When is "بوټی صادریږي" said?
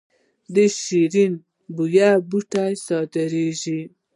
2.29-3.81